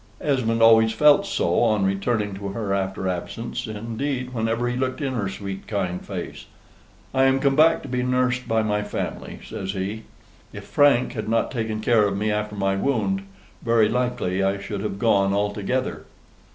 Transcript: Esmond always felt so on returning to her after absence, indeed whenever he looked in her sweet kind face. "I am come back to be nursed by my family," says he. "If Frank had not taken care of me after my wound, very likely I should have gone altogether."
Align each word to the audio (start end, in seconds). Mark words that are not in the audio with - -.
Esmond 0.19 0.63
always 0.63 0.91
felt 0.93 1.27
so 1.27 1.59
on 1.59 1.85
returning 1.85 2.33
to 2.33 2.47
her 2.47 2.73
after 2.73 3.07
absence, 3.07 3.67
indeed 3.67 4.33
whenever 4.33 4.67
he 4.67 4.75
looked 4.75 4.99
in 4.99 5.13
her 5.13 5.29
sweet 5.29 5.67
kind 5.67 6.03
face. 6.03 6.47
"I 7.13 7.25
am 7.25 7.39
come 7.39 7.55
back 7.55 7.83
to 7.83 7.87
be 7.87 8.01
nursed 8.01 8.47
by 8.47 8.63
my 8.63 8.81
family," 8.81 9.41
says 9.45 9.73
he. 9.73 10.05
"If 10.53 10.63
Frank 10.65 11.13
had 11.13 11.29
not 11.29 11.51
taken 11.51 11.81
care 11.81 12.07
of 12.07 12.17
me 12.17 12.31
after 12.31 12.55
my 12.55 12.75
wound, 12.75 13.21
very 13.61 13.89
likely 13.89 14.41
I 14.41 14.59
should 14.59 14.81
have 14.81 14.97
gone 14.97 15.35
altogether." 15.35 16.05